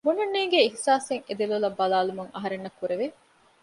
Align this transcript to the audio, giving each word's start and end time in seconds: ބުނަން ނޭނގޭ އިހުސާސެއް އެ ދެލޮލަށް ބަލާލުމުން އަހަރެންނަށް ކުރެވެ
ބުނަން 0.05 0.33
ނޭނގޭ 0.35 0.57
އިހުސާސެއް 0.63 1.25
އެ 1.27 1.33
ދެލޮލަށް 1.39 1.77
ބަލާލުމުން 1.79 2.31
އަހަރެންނަށް 2.35 2.77
ކުރެވެ 2.79 3.05